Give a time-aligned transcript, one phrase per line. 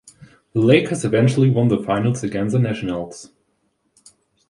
[0.53, 3.29] The Lakers eventually won the Finals against the Nationals.